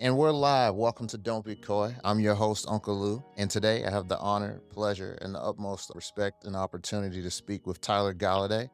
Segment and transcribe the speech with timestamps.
[0.00, 0.74] And we're live.
[0.74, 1.94] Welcome to Don't Be Koi.
[2.02, 3.22] I'm your host, Unkle Lew.
[3.36, 7.66] And today I have the honor, pleasure, and the utmost respect and opportunity to speak
[7.66, 8.70] with Tyler Goliday.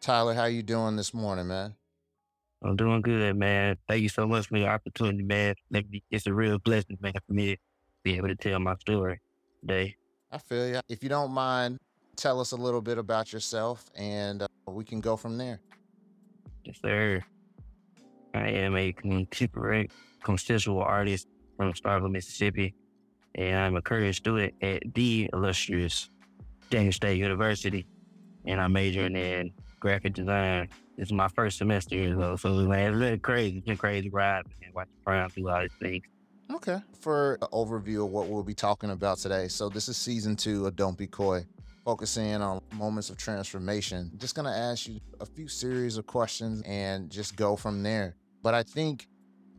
[0.00, 1.74] Tyler, how you doing this morning, man?
[2.64, 3.76] I'm doing good, man.
[3.86, 5.56] Thank you so much for the opportunity, man.
[6.10, 7.60] It's a real blessing, man, for me to
[8.02, 9.20] be able to tell my story
[9.60, 9.96] today.
[10.32, 10.80] I feel you.
[10.88, 11.76] If you don't mind,
[12.16, 15.60] tell us a little bit about yourself and uh, we can go from there.
[16.64, 17.22] Yes, sir.
[18.34, 19.90] I am a contemporary
[20.22, 22.74] conceptual artist from Starkville, Mississippi,
[23.34, 26.10] and I'm a current student at the illustrious
[26.70, 27.86] Jackson State University,
[28.44, 30.68] and I'm majoring in graphic design.
[30.96, 33.58] This is my first semester though, so man, it's been crazy.
[33.58, 36.04] It's been crazy ride and watching around through all these things.
[36.52, 36.78] Okay.
[37.00, 40.66] For an overview of what we'll be talking about today, so this is season two
[40.66, 41.44] of Don't Be Koi,
[41.84, 44.10] focusing on moments of transformation.
[44.18, 48.16] Just gonna ask you a few series of questions and just go from there.
[48.42, 49.06] But I think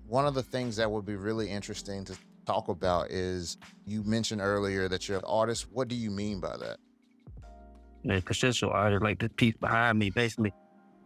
[0.07, 4.41] one of the things that would be really interesting to talk about is you mentioned
[4.41, 5.67] earlier that you're an artist.
[5.71, 6.77] What do you mean by that?
[8.03, 10.53] The conceptual artist, like the piece behind me, basically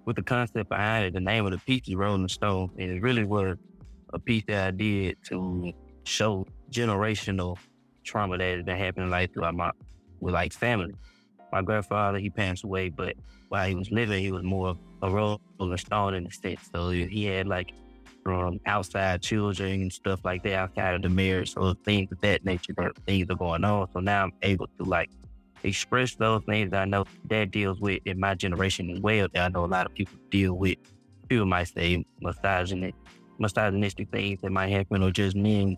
[0.06, 2.72] with the concept behind it, the name of the piece is Rolling Stone.
[2.78, 3.58] And it really was
[4.14, 5.73] a piece that I did to
[6.06, 7.58] show generational
[8.04, 9.72] trauma that has been happening like throughout my
[10.20, 10.94] with like family.
[11.56, 13.16] My grandfather, he passed away, but
[13.48, 16.70] while he was living, he was more a rolling stone in a sense.
[16.75, 17.72] So he had like
[18.25, 21.53] from outside children and stuff like that outside of the marriage.
[21.53, 23.88] So things of that nature that things are going on.
[23.94, 25.09] So now I'm able to like
[25.64, 29.45] express those things that I know that deals with in my generation as well that
[29.45, 30.78] I know a lot of people deal with.
[31.30, 32.95] People might say misogynistic,
[33.39, 35.78] misogynistic things that might happen or just men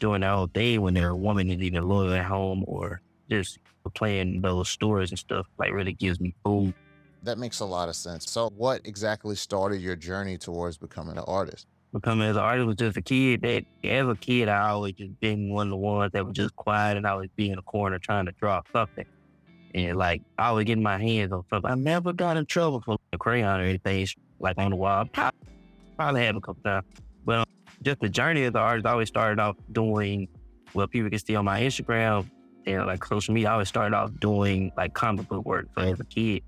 [0.00, 3.58] doing their own thing when their woman is either loyal at home or just
[3.94, 6.74] playing those stories and stuff like really gives me food
[7.26, 8.30] that makes a lot of sense.
[8.30, 11.66] So, what exactly started your journey towards becoming an artist?
[11.92, 15.18] Becoming as an artist was just a kid that, as a kid, I always just
[15.20, 17.62] been one of the ones that was just quiet and I always be in a
[17.62, 19.04] corner trying to draw something.
[19.74, 21.70] And like, I was getting my hands on something.
[21.70, 24.06] I never got in trouble for a crayon or anything,
[24.40, 25.06] like on the wall.
[25.96, 26.86] Probably had a couple times.
[27.24, 27.44] But um,
[27.82, 30.28] just the journey as an artist, I always started off doing
[30.72, 32.26] what people can see on my Instagram
[32.66, 33.50] and like social media.
[33.50, 35.68] I always started off doing like comic book work.
[35.76, 36.42] So as a kid,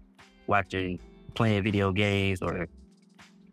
[0.47, 0.99] watching,
[1.35, 2.67] playing video games or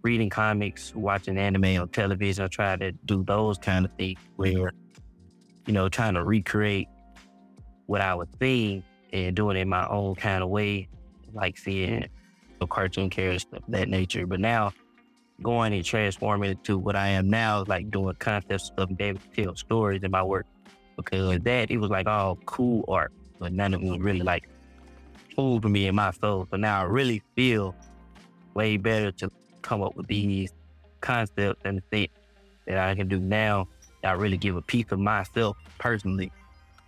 [0.02, 2.46] reading comics, watching anime on television.
[2.46, 4.72] I try to do those kind of things where,
[5.66, 6.88] you know, trying to recreate
[7.88, 8.84] what I was seeing
[9.14, 10.90] and doing it in my own kind of way,
[11.34, 12.08] like seeing
[12.62, 14.26] a cartoon characters, stuff that nature.
[14.26, 14.74] But now
[15.42, 19.56] going and transforming it to what I am now, like doing concepts of to tell
[19.56, 20.46] stories in my work.
[20.96, 24.48] Because that, it was like all cool art, but none of it was really like
[25.36, 26.48] food for me in my soul.
[26.50, 27.76] So now I really feel
[28.54, 29.30] way better to
[29.62, 30.54] come up with these
[31.02, 32.12] concepts and things
[32.66, 33.68] that I can do now
[34.02, 36.32] that I really give a piece of myself personally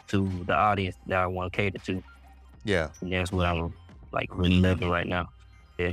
[0.08, 2.02] to the audience that I want to cater to.
[2.64, 2.90] Yeah.
[3.02, 3.74] And that's what I'm
[4.14, 5.30] like really living right now.
[5.78, 5.92] Yeah.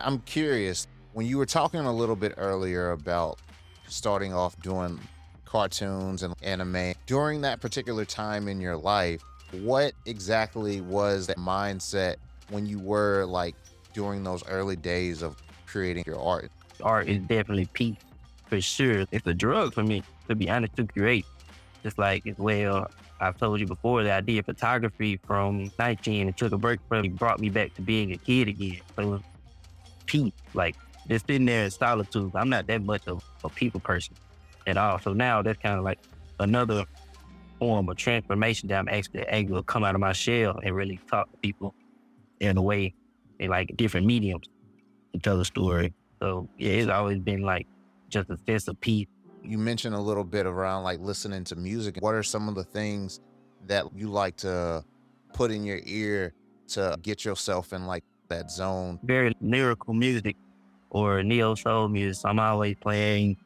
[0.00, 3.40] I'm curious, when you were talking a little bit earlier about
[3.88, 5.00] starting off doing
[5.48, 9.22] cartoons and anime, during that particular time in your life,
[9.62, 12.16] what exactly was that mindset
[12.50, 13.54] when you were like
[13.94, 15.36] during those early days of
[15.66, 16.50] creating your art?
[16.82, 17.96] Art is definitely peace
[18.46, 19.06] for sure.
[19.10, 21.24] It's a drug for me, to be honest, to create.
[21.82, 26.36] Just like as well, I've told you before that I did photography from 19 and
[26.36, 28.80] took a break from it, brought me back to being a kid again.
[28.96, 29.22] So
[30.04, 30.76] peace, like
[31.08, 32.32] just sitting there in solitude.
[32.34, 34.14] I'm not that much of a people person
[34.68, 34.98] at all.
[34.98, 35.98] So now that's kind of like
[36.38, 36.84] another
[37.58, 41.00] form of transformation that I'm actually able to come out of my shell and really
[41.10, 41.74] talk to people
[42.40, 42.94] in a way
[43.40, 44.46] in like different mediums
[45.12, 45.92] to tell the story.
[46.20, 47.66] So yeah, it's always been like
[48.08, 49.06] just a sense of peace.
[49.42, 51.96] You mentioned a little bit around like listening to music.
[52.00, 53.20] What are some of the things
[53.66, 54.84] that you like to
[55.32, 56.32] put in your ear
[56.68, 59.00] to get yourself in like that zone?
[59.02, 60.36] Very lyrical music
[60.90, 62.24] or neo soul music.
[62.24, 63.36] I'm always playing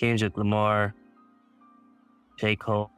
[0.00, 0.94] Kendrick Lamar,
[2.38, 2.56] J.
[2.56, 2.90] Cole,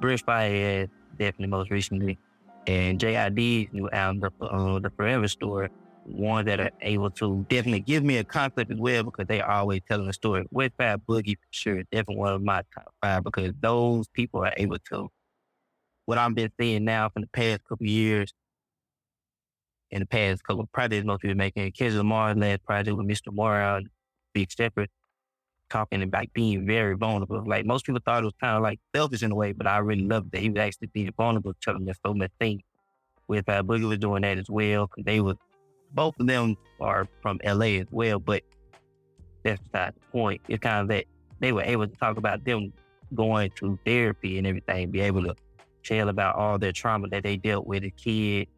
[0.00, 2.18] Brent Faiyaz definitely most recently,
[2.66, 5.68] and JID's new album, the, uh, Forever Story,
[6.04, 9.50] one that are able to definitely give me a concept as well because they are
[9.52, 10.44] always telling a story.
[10.50, 14.52] With Fat Boogie, for sure, definitely one of my top five because those people are
[14.56, 15.08] able to.
[16.06, 18.34] What I've been seeing now from the past couple years,
[19.92, 23.32] in the past couple of projects most people making, Kendrick Lamar's last project with Mr.
[23.32, 23.82] Morale,
[24.34, 24.88] Big Stepper,
[25.74, 27.42] talking like being very vulnerable.
[27.44, 29.78] Like most people thought it was kind of like selfish in a way, but I
[29.78, 32.62] really loved that he was actually being vulnerable, to telling us so much things
[33.26, 34.86] with uh, Boogie was doing that as well.
[34.86, 35.34] Cause they were
[35.92, 38.42] both of them are from LA as well, but
[39.42, 40.40] that's beside the point.
[40.48, 41.06] It's kind of that
[41.40, 42.72] they were able to talk about them
[43.12, 45.34] going through therapy and everything, be able to
[45.82, 48.48] tell about all their trauma that they dealt with as kid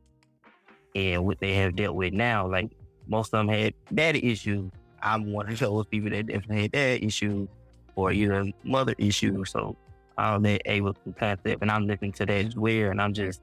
[0.94, 2.46] and what they have dealt with now.
[2.46, 2.70] Like
[3.08, 4.70] most of them had daddy issues.
[5.06, 7.48] I'm one of those people that definitely had dad issues
[7.94, 9.50] or either mother issues.
[9.50, 9.76] So
[10.18, 12.90] I'm not able to concept and I'm listening to that as well.
[12.90, 13.40] And I'm just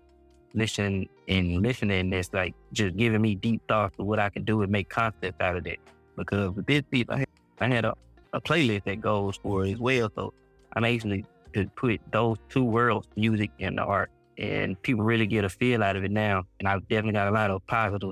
[0.54, 2.10] listening and listening.
[2.10, 5.39] That's like just giving me deep thoughts of what I can do and make concepts
[5.39, 5.77] out of that.
[6.18, 7.27] Because with this piece, I had,
[7.62, 7.94] I had a,
[8.33, 10.12] a playlist that goes for as well.
[10.13, 10.33] So
[10.74, 15.45] I'm actually to put those two worlds, music and the art, and people really get
[15.45, 16.44] a feel out of it now.
[16.60, 18.12] And I've definitely got a lot of positive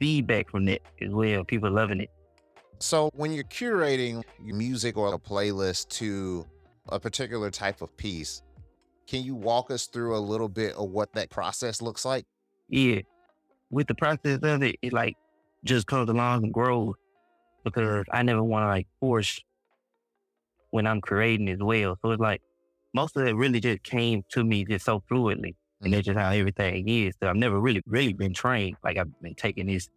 [0.00, 1.44] feedback from that as well.
[1.44, 2.10] People loving it.
[2.80, 6.46] So when you're curating your music or a playlist to
[6.88, 8.42] a particular type of piece,
[9.06, 12.24] can you walk us through a little bit of what that process looks like?
[12.70, 13.00] Yeah.
[13.70, 15.16] With the process of it, it like
[15.62, 16.94] just comes along and grows
[17.64, 19.38] because I never want to like force
[20.70, 21.98] when I'm creating as well.
[22.00, 22.40] So it's like
[22.94, 25.54] most of it really just came to me just so fluidly.
[25.82, 26.12] And that's mm-hmm.
[26.12, 27.14] just how everything is.
[27.22, 28.78] So I've never really, really been trained.
[28.82, 29.90] Like I've been taking this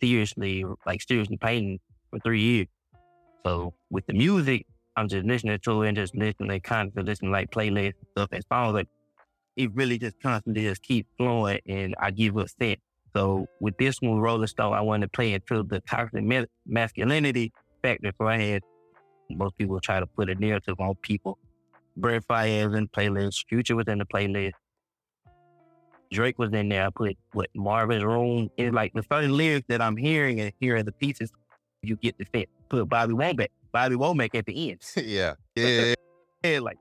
[0.00, 1.78] seriously, like seriously painting
[2.10, 2.66] for three years.
[3.44, 4.66] So with the music,
[4.96, 8.44] I'm just listening to it and just listening, constantly listening like playlists and stuff and
[8.52, 8.74] songs.
[8.74, 8.88] Like
[9.56, 12.78] it really just constantly just keeps flowing and I give a set.
[13.14, 16.24] So with this one, Rolling Stone, I wanted to play it to the toxic
[16.66, 17.52] masculinity
[17.82, 18.12] factor.
[18.20, 18.62] So I had
[19.30, 21.38] most people try to put a narrative on people.
[21.96, 24.52] Brent Faiyaz in the playlist, Future was in the playlist.
[26.12, 26.86] Drake was in there.
[26.86, 28.50] I put what Marvin's Room.
[28.56, 31.30] It's like the certain lyrics that I'm hearing and hearing the pieces,
[31.82, 32.48] you get the fit.
[32.68, 34.80] Put Bobby Womack, Bobby Womack at the end.
[34.96, 35.34] yeah.
[35.54, 35.94] Yeah.
[36.44, 36.58] yeah.
[36.60, 36.78] Like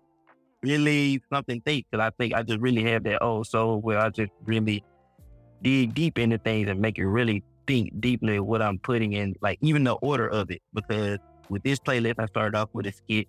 [0.61, 1.87] really something deep.
[1.91, 4.83] Cause I think I just really have that old soul where I just really
[5.61, 9.57] dig deep into things and make it really think deeply what I'm putting in, like
[9.61, 10.61] even the order of it.
[10.73, 11.19] Because
[11.49, 13.27] with this playlist, I started off with a skit.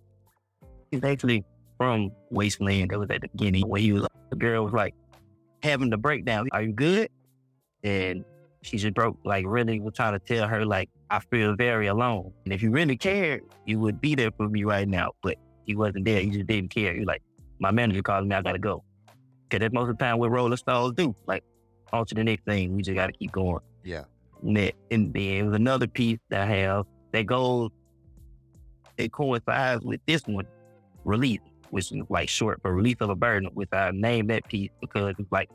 [0.90, 1.44] It's actually
[1.78, 2.90] from Wasteland.
[2.90, 4.94] That was at the beginning where he was, the girl was like
[5.62, 6.48] having the breakdown.
[6.52, 7.10] Are you good?
[7.82, 8.24] And
[8.62, 12.32] she just broke, like really was trying to tell her, like, I feel very alone.
[12.44, 15.10] And if you really cared, you would be there for me right now.
[15.22, 15.36] But
[15.66, 16.20] he wasn't there.
[16.20, 16.92] He just didn't care.
[16.92, 17.22] He was like,
[17.58, 18.84] my manager called me, I gotta go.
[19.50, 21.14] Cause that's most of the time what Rolling Stones do.
[21.26, 21.42] Like,
[21.92, 22.74] on to the next thing.
[22.74, 23.60] We just gotta keep going.
[23.82, 24.04] Yeah.
[24.42, 27.70] And, that, and then it was another piece that I have that goes,
[28.96, 30.46] it coincides with this one,
[31.04, 31.40] release
[31.70, 34.70] which is like short for release of a burden, which I uh, named that piece
[34.80, 35.48] because it's like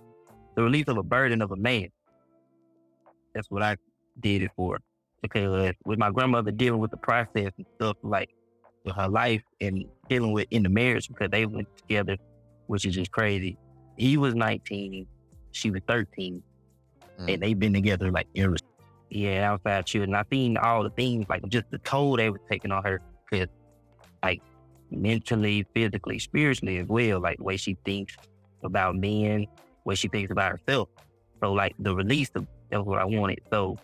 [0.55, 1.89] the release of a burden of a man.
[3.33, 3.77] That's what I
[4.19, 4.79] did it for.
[5.25, 8.29] Because with my grandmother dealing with the process and stuff like
[8.83, 12.17] with her life and dealing with in the marriage because they went together,
[12.67, 13.57] which is just crazy.
[13.97, 15.07] He was 19,
[15.51, 16.43] she was 13,
[17.19, 17.33] mm.
[17.33, 18.55] and they've been together like ever.
[19.09, 20.15] Yeah, outside children.
[20.15, 23.47] I've seen all the things like just the toll they were taking on her because
[24.23, 24.41] like
[24.91, 28.15] mentally, physically, spiritually as well, like the way she thinks
[28.63, 29.45] about men,
[29.85, 30.89] way she thinks about herself.
[31.41, 33.39] So like the release of that's what I wanted.
[33.51, 33.77] So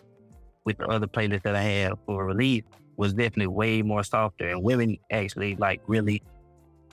[0.64, 2.64] with the other playlists that I have for release
[2.96, 6.22] was definitely way more softer and women actually like really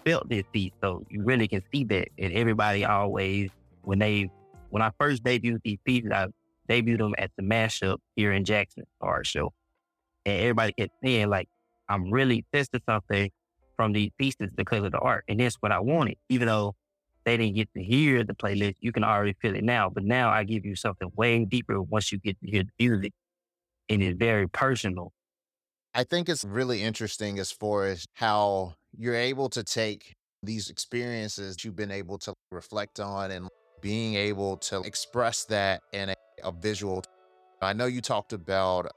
[0.05, 0.71] felt this piece.
[0.81, 2.09] So you really can see that.
[2.17, 3.49] And everybody always
[3.83, 4.29] when they
[4.69, 6.27] when I first debuted these pieces, I
[6.69, 9.53] debuted them at the mashup here in Jackson our show.
[10.25, 11.49] And everybody kept saying like,
[11.87, 13.31] I'm really testing something
[13.75, 15.23] from these pieces because of the art.
[15.27, 16.17] And that's what I wanted.
[16.29, 16.75] Even though
[17.23, 19.89] they didn't get to hear the playlist, you can already feel it now.
[19.89, 23.13] But now I give you something way deeper once you get to hear the music.
[23.89, 25.11] And it's very personal.
[25.93, 31.63] I think it's really interesting as far as how you're able to take these experiences
[31.63, 33.49] you've been able to reflect on and
[33.81, 37.03] being able to express that in a, a visual.
[37.61, 38.91] I know you talked about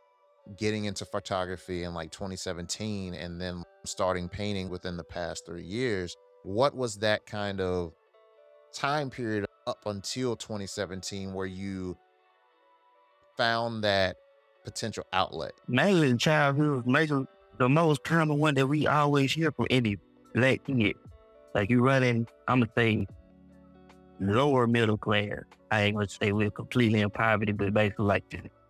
[0.57, 6.17] getting into photography in like 2017 and then starting painting within the past three years.
[6.43, 7.93] What was that kind of
[8.73, 11.97] time period up until 2017 where you
[13.37, 14.17] found that
[14.65, 15.53] potential outlet?
[15.69, 17.27] Mainly in childhood, maybe
[17.59, 19.99] the most common one that we always hear from any
[20.35, 20.97] black kid.
[21.55, 23.07] Like you running, I'm gonna say
[24.21, 25.41] lower middle class.
[25.71, 28.25] I ain't gonna say we're completely in poverty, but basically like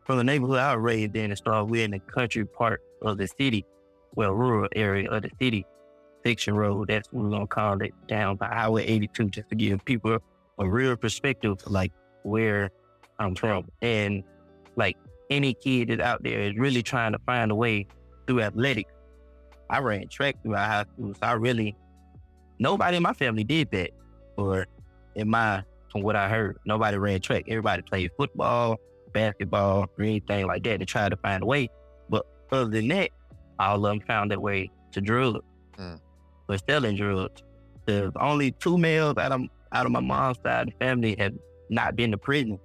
[0.05, 3.19] from the neighborhood I was raised in and started, we're in the country part of
[3.19, 3.65] the city,
[4.15, 5.65] well, rural area of the city,
[6.25, 6.89] Fiction Road.
[6.89, 10.19] That's what we're gonna call it, down by Highway 82, just to give people
[10.59, 11.93] a real perspective, like
[12.25, 12.71] where
[13.19, 13.69] I'm from.
[13.81, 14.25] And
[14.77, 14.97] like
[15.33, 17.87] any kid that's out there is really trying to find a way
[18.27, 18.93] through athletics.
[19.71, 21.75] I ran track throughout high school, so I really
[22.59, 23.91] nobody in my family did that,
[24.37, 24.67] or
[25.15, 26.59] in my from what I heard.
[26.65, 27.45] Nobody ran track.
[27.49, 28.79] Everybody played football,
[29.13, 31.69] basketball, or anything like that to try to find a way.
[32.09, 33.11] But other than that,
[33.59, 35.41] all of them found their way to drugs.
[35.79, 36.01] Mm.
[36.47, 37.43] But selling drugs.
[37.87, 41.35] There's only two males out of out of my mom's side of the family have
[41.71, 42.59] not been to prison.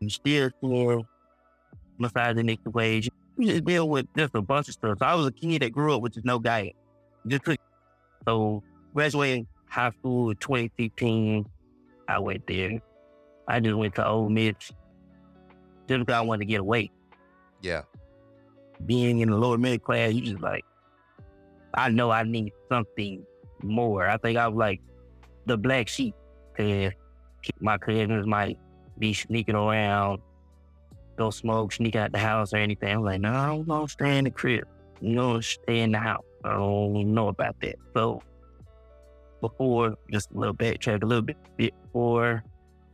[0.00, 1.06] Seeing
[1.98, 3.08] misogynistic ways.
[3.38, 4.98] You just deal with just a bunch of stuff.
[4.98, 6.72] So I was a kid that grew up with just no guy.
[7.26, 7.42] Just
[8.26, 8.62] so
[8.94, 11.46] graduating high school in 2015,
[12.08, 12.80] I went there.
[13.48, 14.74] I just went to Ole Miss just
[15.88, 16.90] because I wanted to get away.
[17.62, 17.82] Yeah.
[18.84, 20.64] Being in the lower middle class, you just like,
[21.74, 23.24] I know I need something
[23.62, 24.08] more.
[24.08, 24.80] I think I was like
[25.46, 26.14] the black sheep
[26.54, 26.92] because
[27.60, 28.58] my cousins might
[28.98, 30.20] be sneaking around,
[31.16, 32.96] go smoke, sneak out the house or anything.
[32.96, 34.64] I'm like, no, I'm gonna stay in the crib.
[35.00, 36.24] You know, stay in the house.
[36.44, 37.76] I don't know about that.
[37.94, 38.22] So
[39.40, 42.42] before, just a little backtrack a little bit before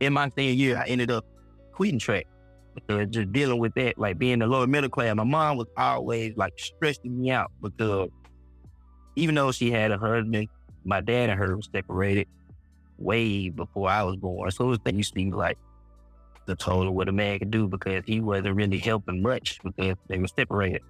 [0.05, 1.25] in my senior year, I ended up
[1.71, 2.27] quitting track
[2.75, 5.15] because just dealing with that, like being the lower middle class.
[5.15, 8.09] My mom was always like stressing me out because
[9.15, 10.47] even though she had a husband,
[10.83, 12.27] my dad and her were separated
[12.97, 14.49] way before I was born.
[14.51, 15.57] So it was to like
[16.45, 20.17] the total what a man could do because he wasn't really helping much because they
[20.17, 20.81] were separated.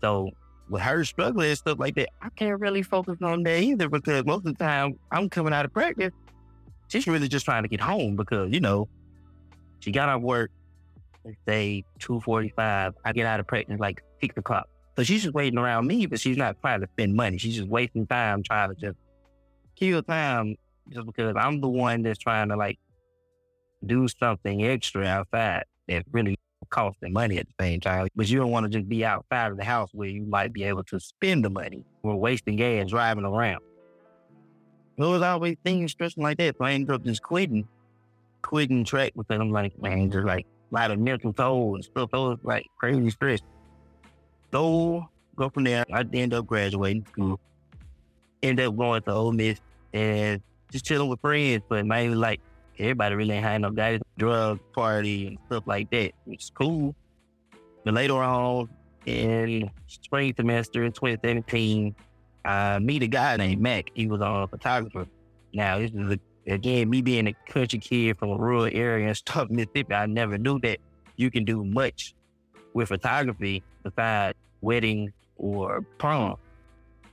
[0.00, 0.30] So
[0.68, 4.24] with her struggling and stuff like that, I can't really focus on that either because
[4.24, 6.12] most of the time I'm coming out of practice.
[6.88, 8.88] She's really just trying to get home because, you know,
[9.78, 10.50] she got off work,
[11.24, 12.94] let's say 2.45.
[13.04, 14.68] I get out of practice like 6 o'clock.
[14.96, 17.38] So she's just waiting around me, but she's not trying to spend money.
[17.38, 18.98] She's just wasting time trying to just
[19.76, 20.56] kill time
[20.92, 22.78] just because I'm the one that's trying to like
[23.84, 26.36] do something extra outside that really
[26.68, 28.08] costing money at the same time.
[28.14, 30.64] But you don't want to just be outside of the house where you might be
[30.64, 33.60] able to spend the money or wasting gas driving around.
[34.96, 36.56] There was always things stressing like that.
[36.58, 37.66] So I ended up just quitting,
[38.42, 42.10] quitting track because I'm like, man, just like a lot of mental toll and stuff.
[42.12, 43.40] So it like crazy stress.
[44.52, 45.06] So
[45.36, 45.86] go from there.
[45.92, 47.40] I end up graduating school.
[48.42, 49.60] Ended up going to Ole Miss
[49.92, 52.40] and just chilling with friends, but mainly like
[52.80, 56.94] everybody really ain't had no guys drug party and stuff like that, It's cool.
[57.84, 58.68] But later on
[59.06, 61.94] in spring semester in 2017,
[62.44, 63.90] I meet a guy named Mac.
[63.94, 65.06] He was a photographer.
[65.52, 69.14] Now, this is a, again me being a country kid from a rural area in
[69.14, 69.94] stuff, Mississippi.
[69.94, 70.78] I never knew that
[71.16, 72.14] you can do much
[72.72, 76.36] with photography besides weddings or prom.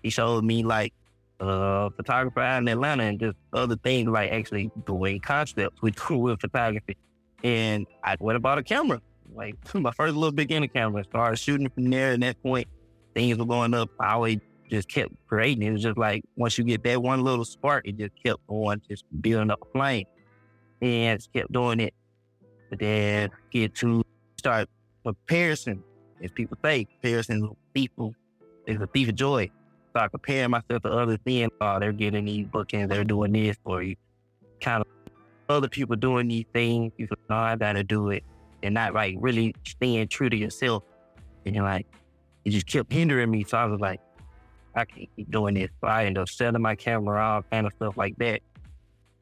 [0.03, 0.93] He showed me like
[1.39, 6.39] uh, photographer out in Atlanta and just other things like actually doing concepts with, with
[6.39, 6.97] photography.
[7.43, 9.01] And I went and bought a camera,
[9.33, 11.03] like my first little beginner camera.
[11.03, 12.13] Started shooting from there.
[12.13, 12.67] And that point,
[13.13, 13.89] things were going up.
[13.99, 14.39] I always
[14.69, 15.63] just kept creating.
[15.63, 18.81] It was just like once you get that one little spark, it just kept going,
[18.89, 20.05] just building up a flame.
[20.81, 21.93] And just kept doing it.
[22.69, 24.03] But then get to
[24.37, 24.69] start
[25.05, 25.83] comparison,
[26.21, 27.89] as people say, comparison is a thief,
[28.65, 29.49] is a thief of joy
[29.97, 33.81] start comparing myself to others, seeing, oh, they're getting these bookings, they're doing this, or
[33.81, 33.95] you
[34.61, 34.87] kind of
[35.49, 36.91] other people doing these things.
[36.97, 38.23] You feel, no, I gotta do it.
[38.61, 40.83] And not like really staying true to yourself.
[41.45, 41.87] And you're like,
[42.45, 43.43] it just kept hindering me.
[43.43, 43.99] So I was like,
[44.75, 45.69] I can't keep doing this.
[45.81, 48.41] So I ended up selling my camera, all kind of stuff like that.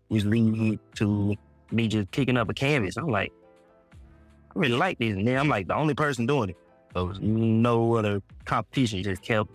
[0.09, 1.35] Which leading to
[1.71, 2.97] me just picking up a canvas.
[2.97, 3.31] I'm like,
[3.93, 5.13] I really like this.
[5.13, 6.57] And then I'm like the only person doing it.
[6.93, 9.03] So no other competition.
[9.03, 9.49] Just kept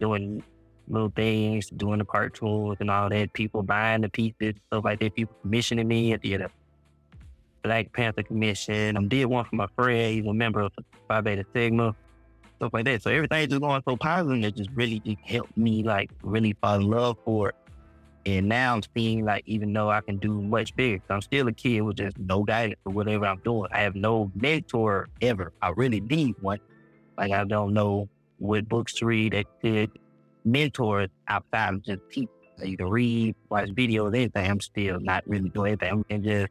[0.00, 0.42] doing
[0.88, 3.32] little things, doing the part cartoons and all that.
[3.32, 5.14] People buying the pieces, stuff like that.
[5.14, 6.12] People commissioning me.
[6.14, 6.44] I did
[7.62, 8.96] Black Panther commission.
[8.96, 10.14] I did one for my friend.
[10.14, 10.72] He's a member of
[11.08, 11.94] Phi Beta Sigma,
[12.56, 13.02] stuff like that.
[13.02, 14.44] So everything just going so positive.
[14.44, 17.54] It just really just helped me like really fall in love for it.
[18.26, 21.52] And now I'm seeing like even though I can do much bigger, I'm still a
[21.52, 23.70] kid with just no guidance for whatever I'm doing.
[23.72, 25.52] I have no mentor ever.
[25.62, 26.58] I really need one.
[27.16, 28.08] Like I don't know
[28.40, 29.90] with books to read that could
[30.44, 32.00] mentor outside of just.
[32.58, 34.50] So you can read, watch videos, anything.
[34.50, 36.04] I'm still not really doing anything.
[36.10, 36.48] And just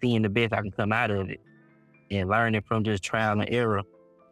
[0.00, 1.40] seeing the best I can come out of it
[2.10, 3.82] and learning from just trial and error.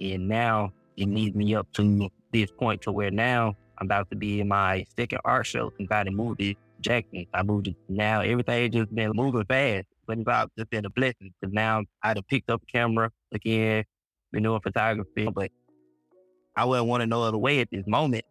[0.01, 4.17] And now it leads me up to this point to where now I'm about to
[4.17, 7.27] be in my second art show since I moved to Jackson.
[7.35, 8.21] I moved it now.
[8.21, 11.35] Everything just been moving fast, but it's just been a blessing.
[11.39, 13.85] Because now I'd have picked up camera again,
[14.33, 15.51] been doing photography, but
[16.57, 18.25] I wouldn't want to no other way at this moment.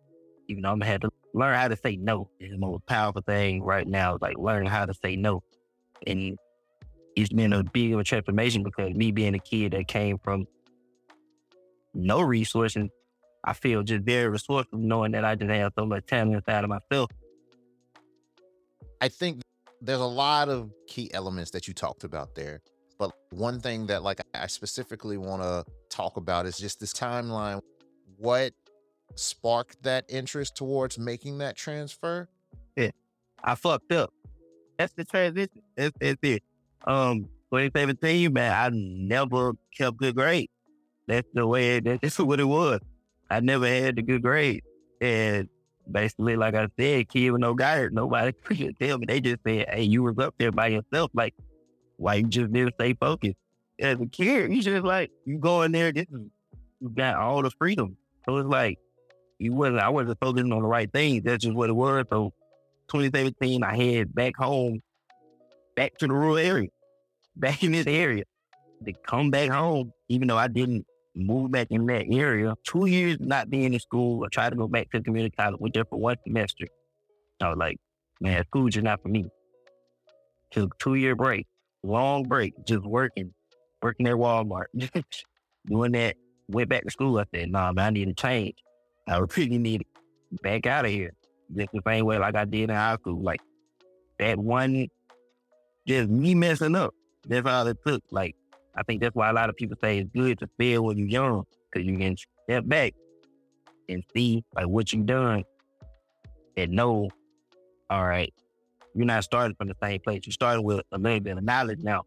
[0.48, 2.30] Even though I'm gonna have to learn how to say no.
[2.40, 5.42] It's the most powerful thing right now, like learning how to say no.
[6.06, 6.38] And
[7.16, 10.46] it's been a big of a transformation because me being a kid that came from
[11.94, 12.90] no resources,
[13.44, 16.70] I feel just very resourceful knowing that I just have so much talent inside of
[16.70, 17.10] myself.
[19.02, 19.42] I think
[19.82, 22.62] there's a lot of key elements that you talked about there.
[22.98, 27.62] But one thing that like I specifically want to talk about is just this timeline.
[28.24, 28.54] What
[29.16, 32.30] sparked that interest towards making that transfer?
[32.78, 32.92] Yeah.
[33.44, 34.14] I fucked up.
[34.78, 35.62] That's the transition.
[35.76, 36.42] That's, that's it.
[36.88, 40.48] Um, 2017, man, I never kept good grades.
[41.06, 42.80] That's the way, that's what it was.
[43.30, 44.64] I never had the good grade.
[45.02, 45.50] And
[45.92, 49.06] basically, like I said, kid with no guidance, nobody could tell me.
[49.06, 51.12] They just said, hey, you was up there by yourself.
[51.14, 51.34] Like,
[51.98, 53.36] why you just didn't stay focused?
[53.78, 56.22] As a kid, you just like, you go in there, this is,
[56.80, 57.98] you got all the freedom.
[58.26, 58.80] So it's like,
[59.40, 61.24] you wasn't, I wasn't focusing on the right things.
[61.24, 62.06] That's just what it was.
[62.10, 62.34] So
[62.90, 64.82] 2017, I head back home,
[65.76, 66.70] back to the rural area,
[67.36, 68.24] back in this area.
[68.86, 72.56] To come back home, even though I didn't move back in that area.
[72.64, 74.24] Two years not being in school.
[74.26, 75.60] I tried to go back to community college.
[75.60, 76.68] Went there for one semester.
[77.42, 77.78] I was like,
[78.20, 79.30] man, school just not for me.
[80.52, 81.48] Took two year break,
[81.84, 83.34] long break, just working,
[83.82, 84.66] working at Walmart,
[85.66, 86.16] doing that.
[86.50, 87.18] Went back to school.
[87.18, 88.56] I said, nah, man, I need to change.
[89.08, 89.86] I really need to
[90.42, 91.14] back out of here.
[91.56, 93.22] Just the same way like I did in high school.
[93.22, 93.42] Like
[94.20, 94.88] that one,
[95.88, 96.94] just me messing up.
[97.28, 98.04] That's all it took.
[98.12, 98.36] Like
[98.76, 101.08] I think that's why a lot of people say it's good to fail when you're
[101.08, 102.94] young, because you can step back
[103.90, 105.44] and see like what you've done
[106.58, 107.10] and know,
[107.90, 108.34] all right,
[108.96, 110.22] you're not starting from the same place.
[110.26, 112.04] You're starting with a little bit of knowledge now.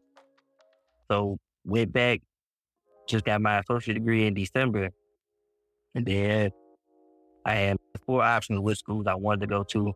[1.11, 2.21] So went back,
[3.07, 4.91] just got my associate degree in December.
[5.95, 6.51] And then
[7.45, 9.95] I had four options of which schools I wanted to go to.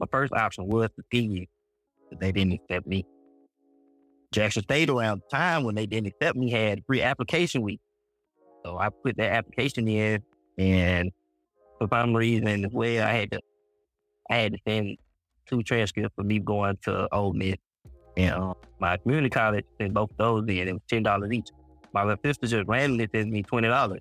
[0.00, 1.46] My first option was the PU,
[2.10, 3.04] but they didn't accept me.
[4.32, 7.80] Jackson State around the time when they didn't accept me had free application week.
[8.64, 10.22] So I put that application in
[10.58, 11.10] and
[11.78, 13.40] for some reason as well I had to
[14.30, 14.98] I had to send
[15.46, 17.56] two transcripts for me going to Ole Miss.
[18.16, 20.68] And um, my community college sent both those in.
[20.68, 21.48] It was ten dollars each.
[21.92, 24.00] My little sister just randomly sent me twenty dollars.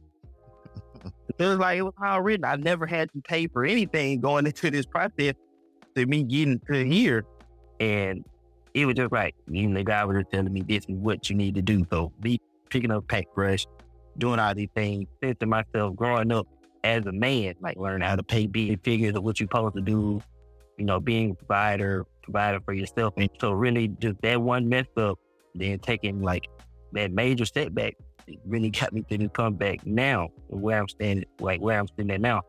[1.38, 2.46] it was like it was all written.
[2.46, 5.34] I never had to pay for anything going into this process
[5.96, 7.26] to me getting to here.
[7.80, 8.24] And
[8.74, 11.36] it was just like, even the guy was just telling me this is what you
[11.36, 11.86] need to do.
[11.92, 13.66] So be picking up paintbrush,
[14.18, 16.48] doing all these things, to myself, growing up
[16.84, 19.82] as a man, like learning how to pay big figures of what you're supposed to
[19.82, 20.22] do,
[20.78, 23.14] you know, being a provider, provider for yourself.
[23.18, 25.20] And so really just that one mess up,
[25.56, 26.48] then taking like
[26.94, 27.96] that major setback,
[28.28, 32.16] it really got me to the comeback now, where I'm standing, like where I'm standing
[32.16, 32.42] at now.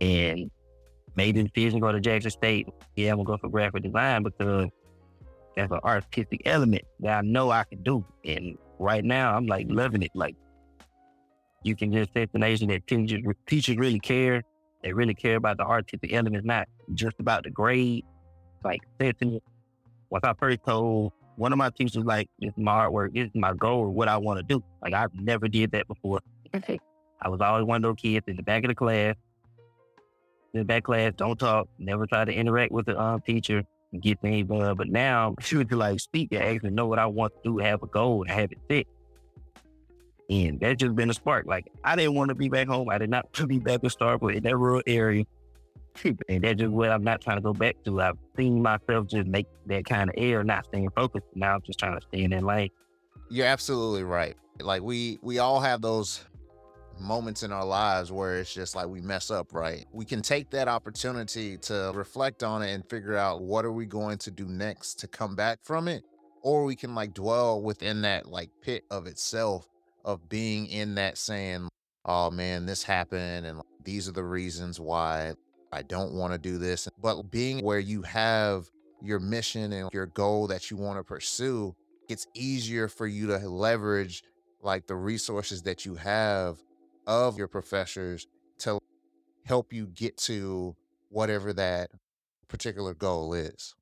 [0.00, 0.50] And
[1.16, 2.68] made the decision to go to Jackson State.
[2.96, 4.70] Yeah, I'm gonna go for graphic design because
[5.56, 8.04] as an artistic element that I know I can do.
[8.24, 10.12] And right now, I'm like loving it.
[10.14, 10.36] Like
[11.62, 14.42] you can just set the nation that teachers, teachers really care.
[14.82, 18.04] They really care about the artistic elements, not just about the grade.
[18.64, 23.26] Like Once I first told one of my teachers, like, this is my artwork, this
[23.26, 24.62] is my goal, or what I want to do.
[24.82, 26.20] Like I've never did that before.
[27.22, 29.14] I was always one of those kids in the back of the class.
[30.52, 33.64] In the back class, don't talk, never try to interact with the um, teacher
[33.98, 34.76] get things done.
[34.76, 37.82] But now she would like speak and actually know what I want to do, have
[37.82, 38.86] a goal, and have it fit.
[40.28, 41.46] And that's just been a spark.
[41.46, 42.88] Like I didn't want to be back home.
[42.88, 45.24] I did not want to be back with Starkville in that rural area.
[46.28, 48.00] And that's just what I'm not trying to go back to.
[48.00, 51.26] I've seen myself just make that kind of error, not staying focused.
[51.34, 52.70] Now I'm just trying to stay in that lane.
[53.28, 54.36] You're absolutely right.
[54.60, 56.24] Like we we all have those
[57.00, 59.86] moments in our lives where it's just like we mess up, right?
[59.92, 63.86] We can take that opportunity to reflect on it and figure out what are we
[63.86, 66.04] going to do next to come back from it.
[66.42, 69.68] Or we can like dwell within that like pit of itself
[70.04, 71.68] of being in that saying,
[72.04, 75.34] oh man, this happened and these are the reasons why
[75.72, 76.88] I don't want to do this.
[77.00, 78.70] But being where you have
[79.02, 81.74] your mission and your goal that you want to pursue,
[82.08, 84.22] it's easier for you to leverage
[84.62, 86.58] like the resources that you have
[87.06, 88.26] of your professors
[88.58, 88.78] to
[89.44, 90.76] help you get to
[91.08, 91.90] whatever that
[92.48, 93.74] particular goal is.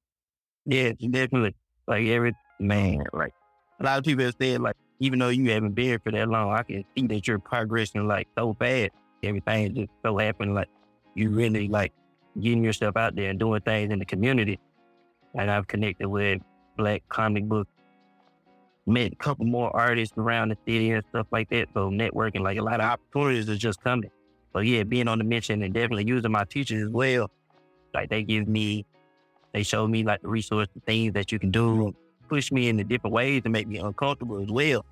[0.66, 1.55] Yeah, definitely.
[1.87, 3.33] Like every man, like
[3.81, 6.29] a lot of people have said, like even though you haven't been here for that
[6.29, 8.90] long, I can see that you're progressing like so fast.
[9.22, 10.68] Everything just so happening, like
[11.18, 11.92] you really like
[12.40, 14.59] getting yourself out there and doing things in the community.
[15.35, 16.40] And I've connected with
[16.76, 17.68] black comic book
[18.88, 21.68] met a couple more artists around the city and stuff like that.
[21.74, 24.11] So networking, like a lot of opportunities are just coming.
[24.52, 27.31] So yeah, being on the mission and definitely using my teachers as well.
[27.94, 28.87] Like they give me,
[29.52, 31.94] they show me like the resources, things that you can do,
[32.28, 34.85] push me in the different ways to make me uncomfortable as well.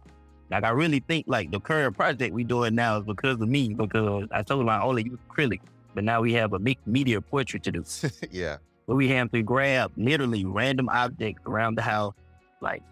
[0.50, 3.74] Like I really think like the current project we doing now is because of me,
[3.74, 5.60] because I told them I only use acrylic,
[5.96, 7.82] but now we have a media portrait to do.
[8.30, 8.58] yeah.
[8.84, 12.14] where we have to grab literally random objects around the house,
[12.60, 12.82] like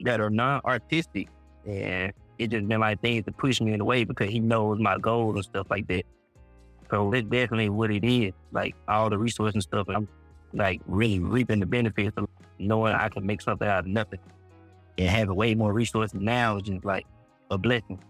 [0.00, 1.28] that are non-artistic,
[1.64, 4.80] and it just been like things to push me in the way because he knows
[4.80, 6.04] my goals and stuff like that.
[6.90, 8.32] So that's definitely what it is.
[8.50, 10.08] Like all the resources and stuff, I'm
[10.52, 14.18] like really reaping the benefits of knowing I can make something out of nothing
[14.98, 17.06] and having way more resources now is just like
[17.52, 18.00] a blessing.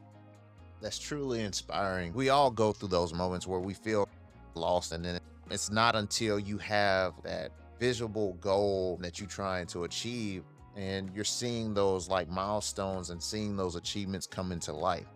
[0.80, 2.12] That's truly inspiring.
[2.12, 4.08] We all go through those moments where we feel
[4.54, 9.84] lost, and then it's not until you have that visible goal that you're trying to
[9.84, 10.44] achieve
[10.76, 15.06] and you're seeing those like milestones and seeing those achievements come into life.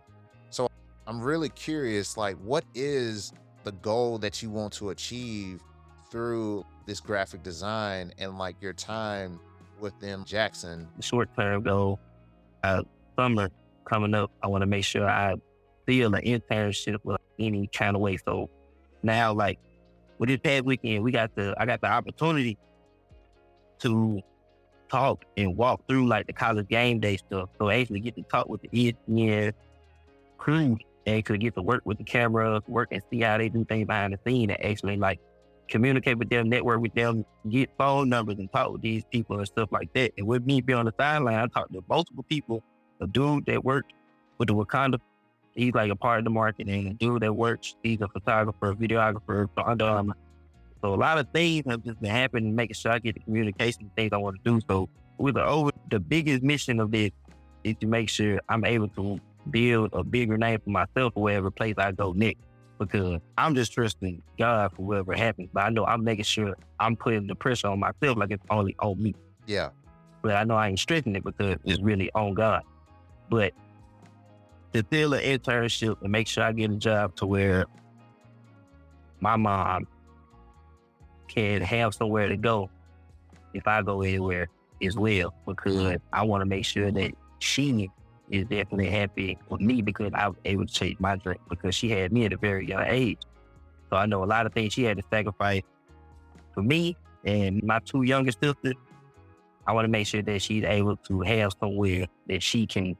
[0.51, 0.69] So
[1.07, 3.33] I'm really curious like what is
[3.65, 5.63] the goal that you want to achieve
[6.11, 9.39] through this graphic design and like your time
[9.79, 10.89] within Jackson?
[11.01, 11.99] Short term goal,
[12.63, 12.83] uh,
[13.17, 13.51] summer
[13.85, 15.35] coming up, I want to make sure I
[15.91, 18.17] feel an internship with any kind of way.
[18.17, 18.49] So
[19.03, 19.59] now, like
[20.19, 22.57] with this past weekend, we got the I got the opportunity
[23.81, 24.23] to
[24.89, 27.49] talk and walk through like the college game day stuff.
[27.59, 29.53] So I actually get to talk with the ESPN
[30.39, 33.65] crew and could get to work with the cameras, work and see how they do
[33.65, 35.19] things behind the scene and actually like
[35.67, 39.47] communicate with them, network with them, get phone numbers and talk with these people and
[39.49, 40.13] stuff like that.
[40.19, 42.63] And with me being on the sideline, I talked to multiple people.
[43.01, 43.95] A dude that worked
[44.39, 45.01] with the Wakanda,
[45.61, 46.89] he's like a part of the marketing.
[46.89, 50.17] A dude that works, he's a photographer, videographer for Under Armour.
[50.83, 53.91] So a lot of things have just been happening, making sure I get the communication
[53.95, 54.61] things I want to do.
[54.69, 57.11] So with the over the biggest mission of this
[57.63, 59.21] is to make sure I'm able to
[59.51, 62.41] build a bigger name for myself wherever place I go next.
[62.79, 65.51] Because I'm just trusting God for whatever happens.
[65.53, 68.75] But I know I'm making sure I'm putting the pressure on myself like it's only
[68.79, 69.15] on me.
[69.47, 69.69] Yeah.
[70.23, 72.63] But I know I ain't stressing it because it's really on God.
[73.29, 73.53] But
[74.73, 77.67] to fill an internship and make sure I get a job to where
[79.21, 79.87] my mom
[81.29, 82.71] can have somewhere to go
[83.55, 84.49] if I go anywhere
[84.83, 87.91] as well, because I want to make sure that she
[88.31, 91.91] is definitely happy with me because I was able to chase my dream because she
[91.91, 93.19] had me at a very young age.
[93.91, 95.63] So I know a lot of things she had to sacrifice
[96.55, 98.75] for me and my two youngest sisters.
[99.67, 102.97] I want to make sure that she's able to have somewhere that she can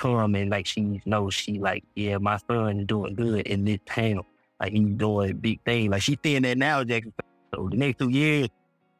[0.00, 3.78] come and like she knows she like, yeah, my son is doing good in this
[3.84, 4.22] town.
[4.58, 5.90] Like he's doing a big things.
[5.90, 7.12] Like she's seeing that now, Jackson.
[7.54, 8.48] So the next two years,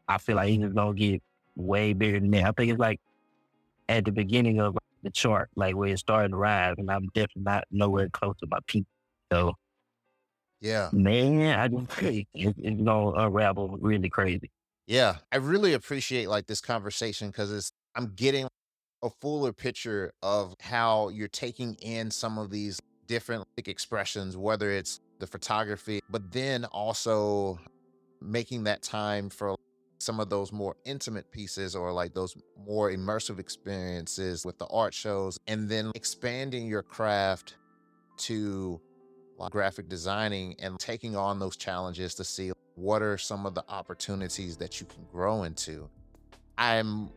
[0.07, 1.23] I feel like he's gonna get
[1.57, 2.45] way bigger than that.
[2.45, 3.01] I think it's like
[3.89, 7.43] at the beginning of the chart, like where it started to rise, and I'm definitely
[7.43, 8.87] not nowhere close to my peak.
[9.33, 9.55] So,
[10.61, 14.51] yeah, man, I just it's, it's gonna unravel really crazy.
[14.87, 18.49] Yeah, I really appreciate like this conversation because it's I'm getting
[19.03, 25.01] a fuller picture of how you're taking in some of these different expressions, whether it's
[25.19, 27.59] the photography, but then also
[28.21, 29.57] making that time for
[29.99, 32.37] some of those more intimate pieces or like those
[32.67, 37.57] more immersive experiences with the art shows and then expanding your craft
[38.17, 38.81] to
[39.51, 44.57] graphic designing and taking on those challenges to see what are some of the opportunities
[44.57, 45.89] that you can grow into.
[46.59, 47.11] I'm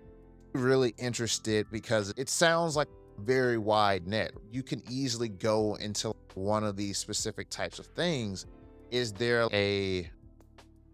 [0.53, 2.87] really interested because it sounds like
[3.19, 4.31] very wide net.
[4.51, 8.45] You can easily go into one of these specific types of things.
[8.91, 10.09] Is there a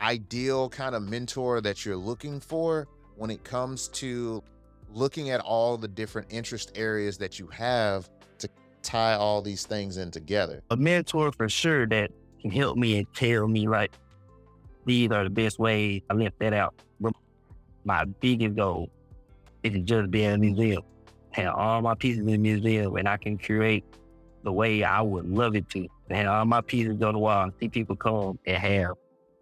[0.02, 4.44] ideal kind of mentor that you're looking for when it comes to
[4.92, 8.50] looking at all the different interest areas that you have to
[8.82, 10.62] tie all these things in together?
[10.72, 13.92] A mentor for sure that can help me and tell me like
[14.86, 16.74] these are the best ways I left that out.
[17.86, 18.90] My biggest goal
[19.64, 20.84] is to just be a museum.
[21.32, 23.84] Have all my pieces in the museum and I can create
[24.44, 25.88] the way I would love it to.
[26.10, 28.94] And all my pieces on the wall and see people come and have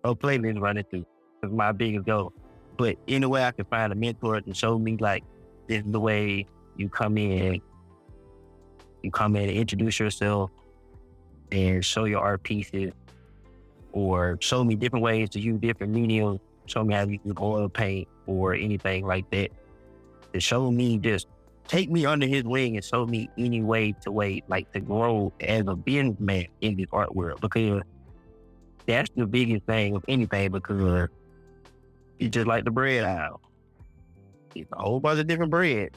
[0.03, 1.06] a playlist running through.
[1.43, 2.34] It's my biggest goal.
[2.77, 5.23] But any way I can find a mentor and show me like
[5.67, 7.62] this is the way you come in,
[9.01, 10.51] you come in and introduce yourself
[11.51, 12.91] and show your art pieces
[13.93, 17.69] or show me different ways to use different mediums, show me how you use oil
[17.69, 19.49] paint or anything like that.
[20.33, 21.27] To show me just
[21.67, 25.33] take me under his wing and show me any way to wait, like to grow
[25.41, 27.81] as a businessman in this art world because
[28.85, 31.09] that's the biggest thing of anything because
[32.19, 33.41] it's just like the bread aisle.
[34.55, 35.91] It's a whole bunch of different bread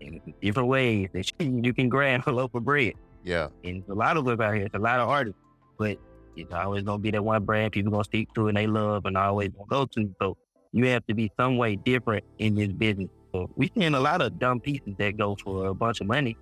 [0.00, 2.94] in different ways that you can grab a loaf of bread.
[3.24, 3.48] Yeah.
[3.64, 5.38] And a lot of us out here, it's a lot of artists,
[5.78, 5.98] but
[6.36, 9.16] it's always gonna be that one brand people gonna stick to and they love and
[9.16, 10.14] always gonna go to.
[10.20, 10.36] So
[10.72, 13.10] you have to be some way different in this business.
[13.56, 16.36] We seeing a lot of dumb pieces that go for a bunch of money.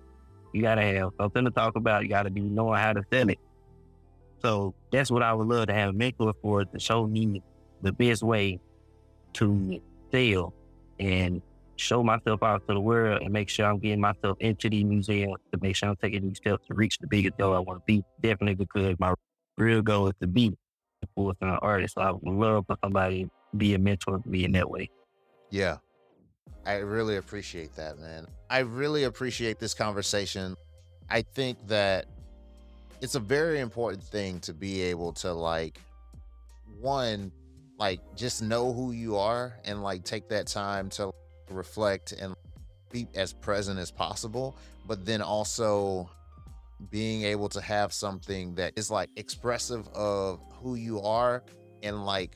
[0.53, 2.03] You gotta have something to talk about.
[2.03, 3.39] You gotta be knowing how to sell it.
[4.41, 7.43] So that's what I would love to have a mentor for to show me
[7.81, 8.59] the best way
[9.33, 10.53] to sell
[10.99, 11.41] and
[11.75, 15.37] show myself out to the world and make sure I'm getting myself into these museums
[15.51, 17.83] to make sure I'm taking these steps to reach the biggest goal I want to
[17.85, 18.03] be.
[18.21, 19.13] Definitely because my
[19.57, 20.57] real goal is to be
[21.03, 21.95] a full time artist.
[21.95, 24.89] So I would love for somebody to be a mentor to me in that way.
[25.49, 25.77] Yeah.
[26.65, 28.27] I really appreciate that, man.
[28.49, 30.55] I really appreciate this conversation.
[31.09, 32.05] I think that
[33.01, 35.79] it's a very important thing to be able to like
[36.79, 37.31] one
[37.77, 41.11] like just know who you are and like take that time to
[41.49, 42.35] reflect and
[42.91, 46.09] be as present as possible but then also
[46.89, 51.43] being able to have something that is like expressive of who you are
[51.83, 52.35] and like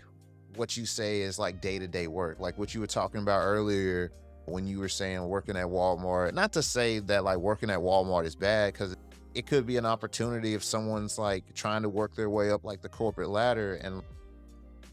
[0.58, 4.12] what you say is like day-to-day work like what you were talking about earlier
[4.46, 8.26] when you were saying working at Walmart not to say that like working at Walmart
[8.26, 8.96] is bad cuz
[9.36, 12.82] it could be an opportunity if someone's like trying to work their way up like
[12.82, 14.02] the corporate ladder and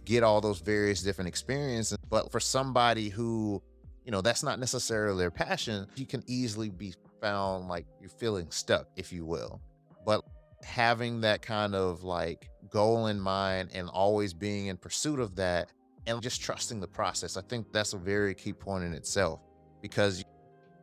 [0.04, 1.98] get all those various different experiences.
[2.08, 3.62] But for somebody who,
[4.04, 8.50] you know, that's not necessarily their passion, you can easily be found like you're feeling
[8.50, 9.60] stuck, if you will.
[10.04, 10.24] But
[10.62, 15.70] having that kind of like goal in mind and always being in pursuit of that
[16.06, 19.40] and just trusting the process, I think that's a very key point in itself
[19.80, 20.24] because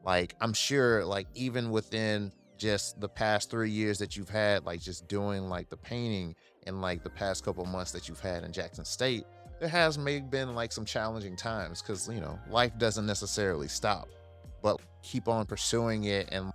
[0.05, 4.81] like I'm sure like even within just the past three years that you've had, like
[4.81, 6.35] just doing like the painting
[6.65, 9.25] and like the past couple months that you've had in Jackson State,
[9.59, 14.07] there has maybe been like some challenging times because, you know, life doesn't necessarily stop,
[14.61, 16.51] but keep on pursuing it and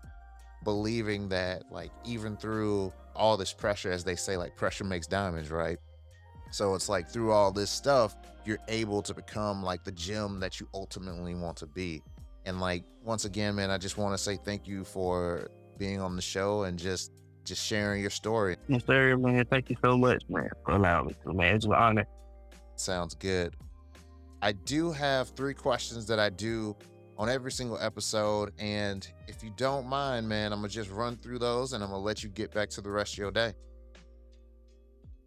[0.64, 5.50] believing that, like, even through all this pressure, as they say, like, pressure makes diamonds,
[5.50, 5.78] right?
[6.52, 10.60] So it's like through all this stuff, you're able to become like the gem that
[10.60, 12.02] you ultimately want to be.
[12.44, 15.48] And like once again, man, I just want to say thank you for
[15.78, 17.10] being on the show and just
[17.44, 18.56] just sharing your story.
[18.68, 19.46] Yes, sir, man.
[19.46, 21.56] Thank you so much, man, for allowing me to, man.
[21.56, 22.06] It's an honor.
[22.76, 23.56] Sounds good.
[24.42, 26.76] I do have three questions that I do
[27.18, 28.52] on every single episode.
[28.58, 31.90] And if you don't mind, man, I'm going to just run through those and I'm
[31.90, 33.54] going to let you get back to the rest of your day.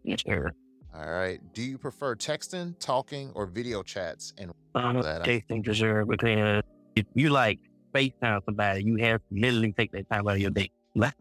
[0.04, 0.52] Yes, sir.
[0.96, 1.40] All right.
[1.54, 4.34] Do you prefer texting, talking, or video chats?
[4.38, 6.64] And um, texting for sure because
[6.96, 7.60] if you like
[7.94, 10.72] FaceTime somebody, you have to literally take that time out of your day.
[10.98, 11.14] Like,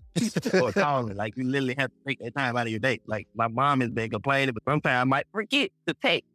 [0.54, 3.00] or calling, like you literally have to take that time out of your day.
[3.08, 6.33] Like my mom has been complaining, but sometimes I might forget to text, but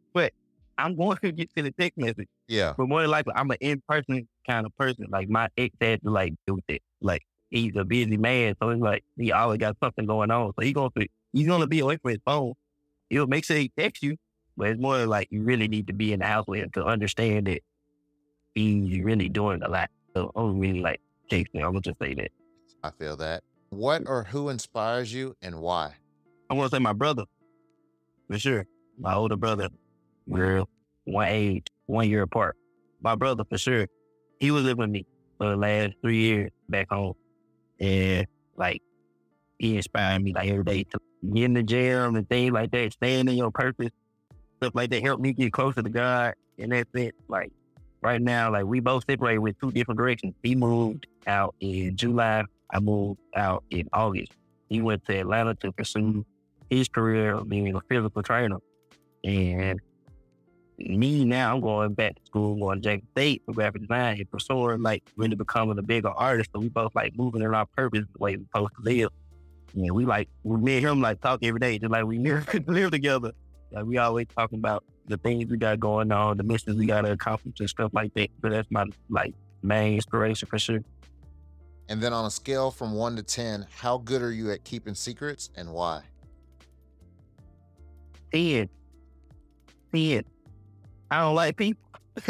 [0.80, 2.28] I'm going to get to the text message.
[2.48, 2.74] Yeah.
[2.76, 5.06] But more than likely, I'm an in-person kind of person.
[5.10, 6.82] Like my ex had to like do it.
[7.00, 10.52] Like he's a busy man, so it's like he always got something going on.
[10.58, 12.54] So he going to he's gonna be away from his phone.
[13.08, 14.16] He'll make sure he texts you,
[14.56, 16.84] but it's more like you really need to be in the house with him to
[16.84, 17.60] understand that
[18.54, 19.90] he's really doing a lot.
[20.14, 21.56] So I don't really like texting.
[21.56, 22.30] I'm gonna just say that.
[22.82, 23.42] I feel that.
[23.70, 25.94] What or who inspires you and why?
[26.48, 27.24] I want to say my brother,
[28.28, 28.66] for sure.
[28.98, 29.68] My older brother.
[30.26, 30.64] We're
[31.04, 32.56] one age, one year apart.
[33.00, 33.86] My brother, for sure.
[34.38, 35.06] He was living with me
[35.38, 37.14] for the last three years back home.
[37.78, 38.82] And like,
[39.58, 40.98] he inspired me like every day to
[41.32, 43.90] get in the gym and things like that, staying in your purpose,
[44.58, 46.34] stuff like that, helped me get closer to God.
[46.58, 47.14] And that's it.
[47.28, 47.52] Like,
[48.02, 50.34] right now, like, we both separated with two different directions.
[50.42, 54.32] He moved out in July I moved out in August.
[54.68, 56.24] He went to Atlanta to pursue
[56.68, 58.58] his career of being a physical trainer.
[59.24, 59.80] And
[60.80, 64.30] me now, I'm going back to school, going to Jackson State for graphic design and
[64.30, 66.50] pursuing like really becoming a bigger artist.
[66.52, 69.10] So we both like moving in our purpose the way we supposed to live.
[69.74, 72.68] And we like, we me and him like talk every day, just like we live,
[72.68, 73.32] live together.
[73.72, 77.02] Like we always talking about the things we got going on, the missions we got
[77.02, 78.30] to accomplish and stuff like that.
[78.40, 80.80] But that's my like main inspiration for sure.
[81.88, 84.94] And then on a scale from one to 10, how good are you at keeping
[84.94, 86.02] secrets and why?
[88.32, 88.68] 10.
[89.92, 90.24] 10.
[91.10, 91.82] I don't like people.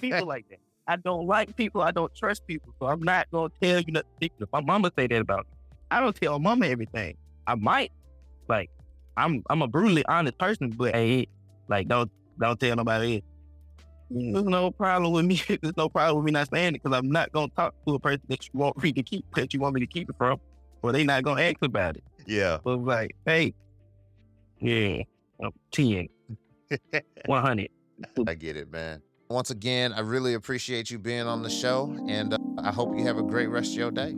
[0.00, 0.58] people like that.
[0.86, 1.82] I don't like people.
[1.82, 2.74] I don't trust people.
[2.80, 4.48] So I'm not going to tell you nothing secret.
[4.52, 5.52] My mama say that about me.
[5.90, 7.16] I don't tell mama everything.
[7.46, 7.92] I might.
[8.48, 8.70] Like,
[9.16, 11.26] I'm I'm a brutally honest person, but hey,
[11.68, 13.22] like don't don't tell nobody
[14.12, 14.32] mm.
[14.32, 15.42] there's no problem with me.
[15.62, 17.98] There's no problem with me not saying it because I'm not gonna talk to a
[17.98, 20.40] person that you want me to keep that you want me to keep it from,
[20.82, 22.04] or they not gonna ask about it.
[22.26, 22.58] Yeah.
[22.62, 23.54] But like, hey,
[24.60, 25.02] yeah,
[25.42, 26.08] I'm 10,
[27.26, 27.68] 100.
[28.26, 29.02] I get it, man.
[29.30, 33.04] Once again, I really appreciate you being on the show, and uh, I hope you
[33.04, 34.14] have a great rest of your day.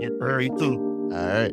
[0.00, 0.40] Yes, sir.
[0.40, 1.10] You too.
[1.12, 1.52] All right.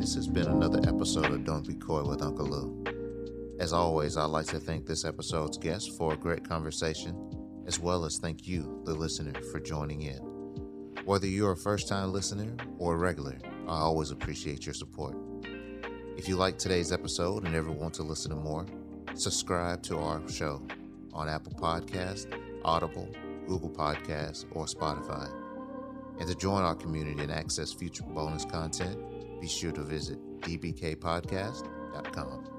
[0.00, 2.84] This has been another episode of Don't Be Koi with Unkle Lew.
[3.60, 7.16] As always, I'd like to thank this episode's guest for a great conversation,
[7.66, 10.33] as well as thank you, the listener, for joining in.
[11.04, 13.36] Whether you're a first time listener or a regular,
[13.68, 15.14] I always appreciate your support.
[16.16, 18.64] If you like today's episode and ever want to listen to more,
[19.14, 20.62] subscribe to our show
[21.12, 23.10] on Apple Podcast, Audible,
[23.46, 25.30] Google Podcasts, or Spotify.
[26.20, 28.98] And to join our community and access future bonus content,
[29.42, 32.53] be sure to visit dbkpodcast.com.